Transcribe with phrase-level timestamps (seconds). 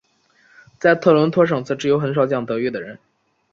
[0.79, 2.97] 在特伦托省则只有很少讲德语的人。